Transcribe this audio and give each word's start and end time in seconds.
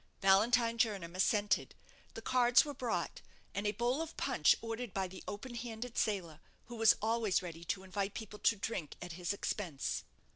Valentine 0.19 0.79
Jernam 0.79 1.13
assented. 1.15 1.75
The 2.15 2.23
cards 2.23 2.65
were 2.65 2.73
brought, 2.73 3.21
and 3.53 3.67
a 3.67 3.71
bowl 3.71 4.01
of 4.01 4.17
punch 4.17 4.55
ordered 4.59 4.95
by 4.95 5.07
the 5.07 5.23
open 5.27 5.53
handed 5.53 5.95
sailor, 5.95 6.39
who 6.65 6.75
was 6.75 6.95
always 7.03 7.43
ready 7.43 7.63
to 7.65 7.83
invite 7.83 8.15
people 8.15 8.39
to 8.39 8.55
drink 8.55 8.95
at 8.99 9.11
his 9.11 9.31
expense. 9.31 10.03